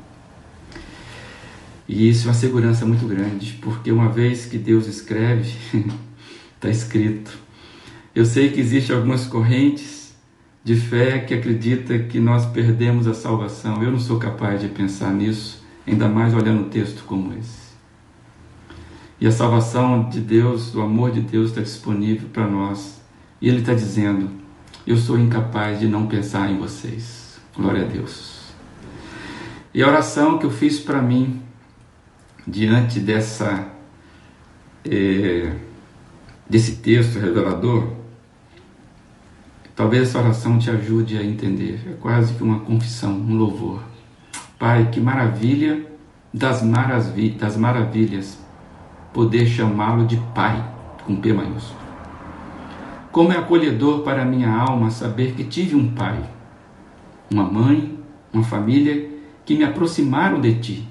E 1.88 2.10
isso 2.10 2.28
é 2.28 2.32
uma 2.32 2.34
segurança 2.34 2.86
muito 2.86 3.08
grande, 3.08 3.54
porque 3.62 3.92
uma 3.92 4.10
vez 4.10 4.46
que 4.46 4.58
Deus 4.58 4.88
escreve, 4.88 5.54
está 6.56 6.70
escrito. 6.72 7.49
Eu 8.20 8.26
sei 8.26 8.52
que 8.52 8.60
existem 8.60 8.94
algumas 8.94 9.26
correntes 9.26 10.14
de 10.62 10.76
fé 10.76 11.20
que 11.20 11.34
acredita 11.34 11.98
que 11.98 12.20
nós 12.20 12.46
perdemos 12.46 13.08
a 13.08 13.14
salvação. 13.14 13.82
Eu 13.82 13.92
não 13.92 13.98
sou 13.98 14.20
capaz 14.20 14.60
de 14.60 14.68
pensar 14.68 15.14
nisso, 15.14 15.64
ainda 15.88 16.10
mais 16.10 16.34
olhando 16.34 16.66
um 16.66 16.70
texto 16.70 17.06
como 17.06 17.34
esse. 17.40 17.70
E 19.22 19.26
a 19.26 19.32
salvação 19.32 20.10
de 20.10 20.20
Deus, 20.20 20.76
o 20.76 20.82
amor 20.82 21.12
de 21.12 21.22
Deus 21.22 21.52
está 21.52 21.62
disponível 21.62 22.28
para 22.28 22.46
nós. 22.46 23.02
E 23.40 23.48
Ele 23.48 23.60
está 23.60 23.74
dizendo: 23.74 24.30
Eu 24.86 24.98
sou 24.98 25.18
incapaz 25.18 25.80
de 25.80 25.88
não 25.88 26.06
pensar 26.06 26.52
em 26.52 26.58
vocês. 26.58 27.40
Glória 27.56 27.86
a 27.86 27.88
Deus. 27.88 28.52
E 29.74 29.82
a 29.82 29.88
oração 29.88 30.38
que 30.38 30.46
eu 30.46 30.52
fiz 30.52 30.78
para 30.78 31.02
mim, 31.02 31.42
diante 32.46 33.00
dessa, 33.00 33.70
é, 34.84 35.54
desse 36.50 36.76
texto 36.82 37.18
revelador, 37.18 37.98
Talvez 39.80 40.10
essa 40.10 40.20
oração 40.20 40.60
te 40.60 40.70
ajude 40.70 41.18
a 41.18 41.24
entender. 41.24 41.80
É 41.90 41.94
quase 42.02 42.34
que 42.34 42.44
uma 42.44 42.60
confissão, 42.60 43.14
um 43.14 43.38
louvor. 43.38 43.82
Pai, 44.60 44.90
que 44.92 45.00
maravilha 45.00 45.88
das, 46.34 46.62
maravi 46.62 47.30
das 47.30 47.56
maravilhas 47.56 48.38
poder 49.14 49.46
chamá-lo 49.48 50.06
de 50.06 50.18
Pai, 50.36 50.62
com 51.06 51.16
P 51.16 51.32
maiúsculo. 51.32 51.80
Como 53.10 53.32
é 53.32 53.38
acolhedor 53.38 54.02
para 54.02 54.26
minha 54.26 54.54
alma 54.54 54.92
saber 54.92 55.32
que 55.34 55.46
tive 55.46 55.78
um 55.78 55.96
pai, 55.96 56.30
uma 57.32 57.46
mãe, 57.46 57.98
uma 58.34 58.44
família 58.44 59.10
que 59.46 59.56
me 59.56 59.64
aproximaram 59.64 60.42
de 60.42 60.56
ti. 60.56 60.90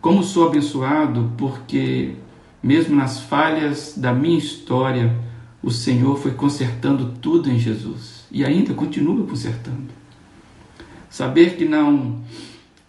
Como 0.00 0.22
sou 0.22 0.46
abençoado 0.46 1.32
porque, 1.36 2.14
mesmo 2.62 2.94
nas 2.94 3.18
falhas 3.18 3.94
da 3.96 4.12
minha 4.12 4.38
história, 4.38 5.33
o 5.64 5.70
Senhor 5.70 6.18
foi 6.18 6.32
consertando 6.32 7.14
tudo 7.22 7.50
em 7.50 7.58
Jesus 7.58 8.26
e 8.30 8.44
ainda 8.44 8.74
continua 8.74 9.26
consertando. 9.26 9.88
Saber 11.08 11.56
que 11.56 11.64
não, 11.64 12.20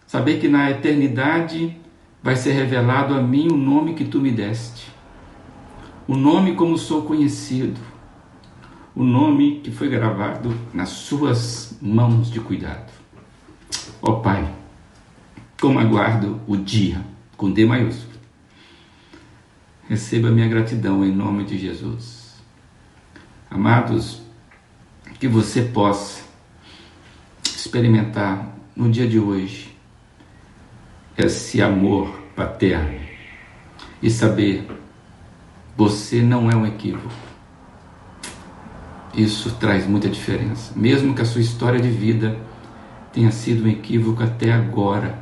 saber 0.06 0.38
que 0.38 0.46
na 0.46 0.70
eternidade 0.70 1.74
vai 2.22 2.36
ser 2.36 2.52
revelado 2.52 3.14
a 3.14 3.22
mim 3.22 3.48
o 3.50 3.56
nome 3.56 3.94
que 3.94 4.04
tu 4.04 4.20
me 4.20 4.30
deste. 4.30 4.92
O 6.06 6.14
nome 6.14 6.54
como 6.54 6.76
sou 6.76 7.02
conhecido. 7.02 7.80
O 8.94 9.02
nome 9.02 9.60
que 9.60 9.70
foi 9.70 9.88
gravado 9.88 10.54
nas 10.74 10.90
suas 10.90 11.78
mãos 11.80 12.30
de 12.30 12.40
cuidado. 12.40 12.92
Ó 14.02 14.12
oh, 14.12 14.20
Pai, 14.20 14.52
como 15.58 15.78
aguardo 15.78 16.40
o 16.46 16.56
dia 16.56 17.00
com 17.38 17.50
D 17.50 17.64
maiúsculo. 17.64 18.18
Receba 19.88 20.30
minha 20.30 20.48
gratidão 20.48 21.02
em 21.02 21.12
nome 21.12 21.44
de 21.44 21.56
Jesus. 21.56 22.25
Amados, 23.50 24.22
que 25.18 25.28
você 25.28 25.62
possa 25.62 26.24
experimentar 27.44 28.54
no 28.74 28.90
dia 28.90 29.08
de 29.08 29.18
hoje 29.18 29.76
esse 31.16 31.62
amor 31.62 32.20
paterno 32.34 33.00
e 34.02 34.10
saber 34.10 34.68
você 35.76 36.22
não 36.22 36.50
é 36.50 36.56
um 36.56 36.66
equívoco. 36.66 37.14
Isso 39.14 39.54
traz 39.54 39.86
muita 39.86 40.08
diferença. 40.08 40.72
Mesmo 40.76 41.14
que 41.14 41.22
a 41.22 41.24
sua 41.24 41.40
história 41.40 41.80
de 41.80 41.88
vida 41.88 42.38
tenha 43.12 43.30
sido 43.30 43.64
um 43.64 43.68
equívoco 43.68 44.22
até 44.22 44.52
agora, 44.52 45.18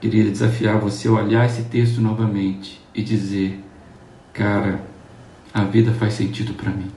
queria 0.00 0.24
desafiar 0.24 0.78
você 0.78 1.08
a 1.08 1.12
olhar 1.12 1.46
esse 1.46 1.64
texto 1.64 2.00
novamente 2.00 2.80
e 2.94 3.02
dizer: 3.02 3.64
Cara, 4.32 4.80
a 5.52 5.64
vida 5.64 5.92
faz 5.92 6.14
sentido 6.14 6.54
para 6.54 6.70
mim. 6.70 6.90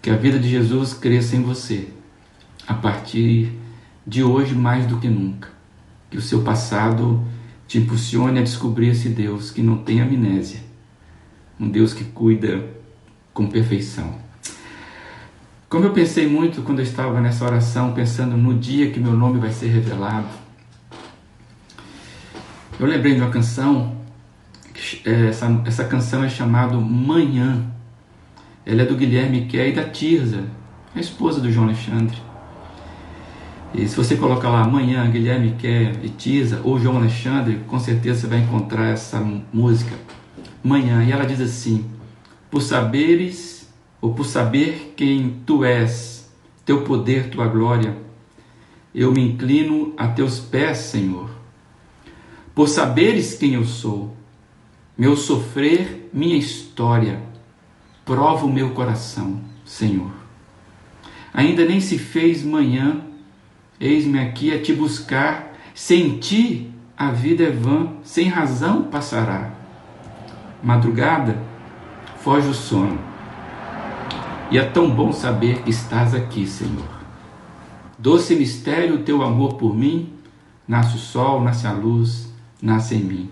Que 0.00 0.10
a 0.10 0.16
vida 0.16 0.38
de 0.38 0.48
Jesus 0.48 0.94
cresça 0.94 1.36
em 1.36 1.42
você 1.42 1.88
a 2.66 2.74
partir 2.74 3.52
de 4.06 4.22
hoje 4.22 4.54
mais 4.54 4.86
do 4.86 4.98
que 4.98 5.08
nunca. 5.08 5.48
Que 6.10 6.16
o 6.16 6.22
seu 6.22 6.42
passado 6.42 7.22
te 7.66 7.78
impulsione 7.78 8.38
a 8.38 8.42
descobrir 8.42 8.88
esse 8.88 9.10
Deus 9.10 9.50
que 9.50 9.62
não 9.62 9.76
tem 9.78 10.00
amnésia, 10.00 10.60
um 11.60 11.68
Deus 11.68 11.92
que 11.92 12.04
cuida 12.04 12.64
com 13.34 13.46
perfeição. 13.46 14.14
Como 15.68 15.84
eu 15.84 15.92
pensei 15.92 16.26
muito 16.26 16.62
quando 16.62 16.78
eu 16.78 16.84
estava 16.84 17.20
nessa 17.20 17.44
oração, 17.44 17.92
pensando 17.92 18.38
no 18.38 18.54
dia 18.54 18.90
que 18.90 18.98
meu 18.98 19.12
nome 19.12 19.38
vai 19.38 19.52
ser 19.52 19.68
revelado, 19.68 20.28
eu 22.80 22.86
lembrei 22.86 23.14
de 23.14 23.20
uma 23.20 23.30
canção, 23.30 23.97
essa, 25.04 25.62
essa 25.64 25.84
canção 25.84 26.24
é 26.24 26.28
chamada 26.28 26.76
Manhã. 26.76 27.64
Ela 28.64 28.82
é 28.82 28.84
do 28.84 28.96
Guilherme 28.96 29.46
Kerr 29.46 29.68
e 29.68 29.72
da 29.72 29.84
Tirza, 29.84 30.44
a 30.94 31.00
esposa 31.00 31.40
do 31.40 31.50
João 31.50 31.66
Alexandre. 31.66 32.16
E 33.74 33.86
se 33.86 33.96
você 33.96 34.16
colocar 34.16 34.48
lá 34.50 34.62
amanhã 34.62 35.10
Guilherme 35.10 35.54
Kerr 35.58 35.96
e 36.02 36.08
Tirza 36.08 36.60
ou 36.64 36.78
João 36.78 36.96
Alexandre, 36.96 37.60
com 37.66 37.78
certeza 37.78 38.20
você 38.20 38.26
vai 38.26 38.40
encontrar 38.40 38.88
essa 38.88 39.20
música. 39.52 39.94
Manhã. 40.62 41.04
E 41.04 41.12
ela 41.12 41.24
diz 41.24 41.40
assim: 41.40 41.84
Por 42.50 42.62
saberes 42.62 43.68
ou 44.00 44.14
por 44.14 44.24
saber 44.24 44.94
quem 44.96 45.40
tu 45.46 45.64
és, 45.64 46.30
teu 46.64 46.82
poder, 46.82 47.30
tua 47.30 47.46
glória, 47.46 47.96
eu 48.94 49.12
me 49.12 49.20
inclino 49.20 49.92
a 49.96 50.08
teus 50.08 50.38
pés, 50.38 50.78
Senhor 50.78 51.38
por 52.58 52.68
saberes 52.68 53.36
quem 53.36 53.54
eu 53.54 53.64
sou, 53.64 54.16
meu 54.98 55.16
sofrer, 55.16 56.10
minha 56.12 56.36
história, 56.36 57.22
prova 58.04 58.44
o 58.44 58.52
meu 58.52 58.70
coração, 58.70 59.40
Senhor. 59.64 60.10
Ainda 61.32 61.64
nem 61.64 61.80
se 61.80 61.96
fez 61.96 62.42
manhã, 62.42 63.02
eis-me 63.78 64.18
aqui 64.18 64.52
a 64.52 64.60
te 64.60 64.72
buscar, 64.72 65.56
sem 65.72 66.18
ti 66.18 66.72
a 66.96 67.12
vida 67.12 67.44
é 67.44 67.50
vã, 67.50 67.92
sem 68.02 68.28
razão 68.28 68.82
passará. 68.82 69.52
Madrugada, 70.60 71.40
foge 72.16 72.48
o 72.48 72.54
sono, 72.54 72.98
e 74.50 74.58
é 74.58 74.64
tão 74.64 74.90
bom 74.90 75.12
saber 75.12 75.62
que 75.62 75.70
estás 75.70 76.12
aqui, 76.12 76.44
Senhor. 76.44 76.98
Doce 77.96 78.34
mistério 78.34 78.96
o 78.96 79.02
teu 79.04 79.22
amor 79.22 79.54
por 79.54 79.76
mim, 79.76 80.12
nasce 80.66 80.96
o 80.96 80.98
sol, 80.98 81.40
nasce 81.40 81.68
a 81.68 81.72
luz, 81.72 82.32
nasce 82.60 82.96
em 82.96 83.04
mim. 83.04 83.30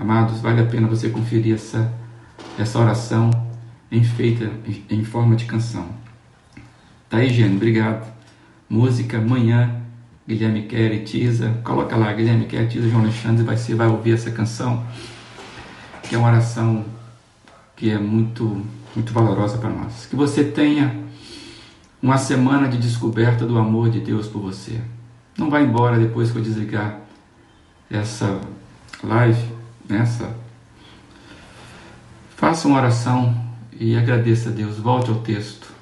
Amados, 0.00 0.40
vale 0.40 0.60
a 0.60 0.64
pena 0.64 0.86
você 0.86 1.08
conferir 1.08 1.56
essa, 1.56 1.92
essa 2.56 2.78
oração 2.78 3.30
em 3.90 4.04
feita 4.04 4.48
em, 4.88 5.02
forma 5.04 5.34
de 5.34 5.44
canção. 5.44 5.88
Tá 7.10 7.16
aí, 7.16 7.28
Gênio, 7.30 7.56
obrigado. 7.56 8.06
Música, 8.70 9.20
manhã, 9.20 9.82
Guilherme 10.26 10.62
Kerr 10.66 10.94
e 10.94 11.04
Tisa. 11.04 11.50
Coloca 11.64 11.96
lá, 11.96 12.12
Guilherme 12.12 12.46
Kerr, 12.46 12.68
Tisa, 12.68 12.88
João 12.88 13.02
Alexandre, 13.02 13.42
você 13.42 13.74
vai 13.74 13.88
ouvir 13.88 14.12
essa 14.12 14.30
canção, 14.30 14.86
que 16.04 16.14
é 16.14 16.18
uma 16.18 16.28
oração 16.28 16.84
que 17.74 17.90
é 17.90 17.98
muito, 17.98 18.64
muito 18.94 19.12
valorosa 19.12 19.58
para 19.58 19.70
nós. 19.70 20.06
Que 20.06 20.14
você 20.14 20.44
tenha 20.44 20.94
uma 22.00 22.18
semana 22.18 22.68
de 22.68 22.78
descoberta 22.78 23.44
do 23.44 23.58
amor 23.58 23.90
de 23.90 23.98
Deus 23.98 24.28
por 24.28 24.42
você. 24.42 24.80
Não 25.36 25.50
vá 25.50 25.60
embora 25.60 25.98
depois 25.98 26.30
que 26.30 26.38
eu 26.38 26.42
desligar 26.42 27.00
essa 27.90 28.40
live, 29.02 29.47
nessa, 29.88 30.36
faça 32.36 32.68
uma 32.68 32.78
oração 32.78 33.34
e 33.78 33.96
agradeça 33.96 34.50
a 34.50 34.52
Deus. 34.52 34.78
Volte 34.78 35.10
ao 35.10 35.20
texto 35.20 35.72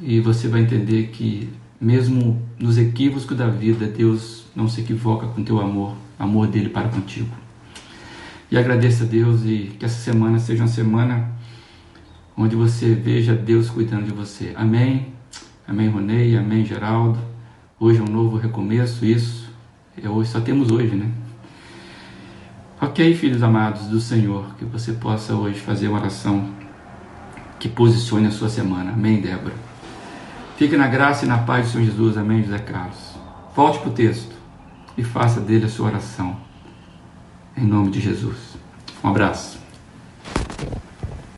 e 0.00 0.20
você 0.20 0.48
vai 0.48 0.62
entender 0.62 1.08
que 1.08 1.52
mesmo 1.80 2.40
nos 2.58 2.78
equívocos 2.78 3.36
da 3.36 3.48
vida, 3.48 3.86
Deus 3.86 4.44
não 4.54 4.68
se 4.68 4.80
equivoca 4.80 5.26
com 5.26 5.42
teu 5.42 5.60
amor, 5.60 5.96
amor 6.18 6.46
dele 6.46 6.68
para 6.68 6.88
contigo. 6.88 7.34
E 8.50 8.56
agradeça 8.56 9.04
a 9.04 9.06
Deus 9.06 9.42
e 9.44 9.74
que 9.78 9.84
essa 9.84 9.98
semana 10.00 10.38
seja 10.38 10.62
uma 10.62 10.68
semana 10.68 11.32
onde 12.36 12.54
você 12.54 12.94
veja 12.94 13.34
Deus 13.34 13.68
cuidando 13.68 14.04
de 14.04 14.12
você. 14.12 14.52
Amém. 14.56 15.08
Amém, 15.66 15.88
Ronei. 15.88 16.36
Amém, 16.36 16.64
Geraldo. 16.64 17.18
Hoje 17.80 17.98
é 17.98 18.02
um 18.02 18.06
novo 18.06 18.36
recomeço, 18.36 19.04
isso 19.04 19.50
é 20.00 20.08
hoje, 20.08 20.30
só 20.30 20.40
temos 20.40 20.70
hoje, 20.70 20.94
né? 20.94 21.10
Ok, 22.84 23.14
filhos 23.14 23.44
amados 23.44 23.82
do 23.86 24.00
Senhor, 24.00 24.56
que 24.58 24.64
você 24.64 24.92
possa 24.92 25.36
hoje 25.36 25.60
fazer 25.60 25.86
uma 25.86 26.00
oração 26.00 26.50
que 27.60 27.68
posicione 27.68 28.26
a 28.26 28.30
sua 28.32 28.48
semana. 28.48 28.90
Amém, 28.90 29.20
Débora? 29.20 29.54
Fique 30.56 30.76
na 30.76 30.88
graça 30.88 31.24
e 31.24 31.28
na 31.28 31.38
paz 31.38 31.66
do 31.66 31.72
Senhor 31.74 31.84
Jesus. 31.84 32.18
Amém, 32.18 32.42
José 32.42 32.58
Carlos. 32.58 33.14
Volte 33.54 33.78
para 33.78 33.88
o 33.88 33.92
texto 33.92 34.34
e 34.98 35.04
faça 35.04 35.40
dele 35.40 35.66
a 35.66 35.68
sua 35.68 35.90
oração. 35.90 36.36
Em 37.56 37.64
nome 37.64 37.92
de 37.92 38.00
Jesus. 38.00 38.56
Um 39.04 39.10
abraço. 39.10 39.61